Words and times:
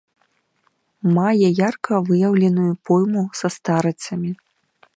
Мае 1.17 1.49
ярка 1.67 1.99
выяўленую 2.07 2.71
пойму 2.89 3.23
са 3.41 3.47
старыцамі. 3.57 4.31